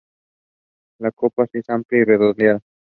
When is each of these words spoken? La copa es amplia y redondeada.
La 0.97 1.11
copa 1.11 1.45
es 1.53 1.69
amplia 1.69 2.01
y 2.01 2.05
redondeada. 2.05 2.61